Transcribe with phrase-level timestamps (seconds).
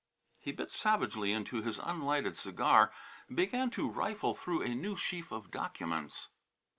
[0.39, 2.91] He bit savagely into his unlighted cigar
[3.27, 6.29] and began to rifle through a new sheaf of documents.